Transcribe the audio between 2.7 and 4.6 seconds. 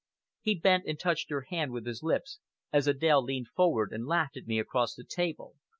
as Adèle leaned forward and laughed at me